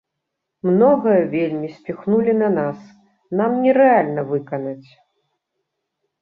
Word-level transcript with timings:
Многае 0.69 1.17
вельмі 1.33 1.69
спіхнулі 1.79 2.33
на 2.39 2.49
нас, 2.55 2.79
нам 3.41 3.51
нерэальна 3.67 4.21
выканаць. 4.31 4.89